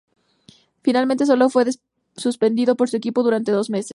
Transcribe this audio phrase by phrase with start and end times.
[0.81, 1.63] Finalmente sólo fue
[2.15, 3.89] suspendido por su equipo durante dos meses.